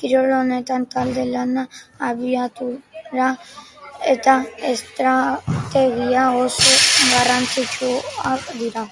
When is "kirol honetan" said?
0.00-0.84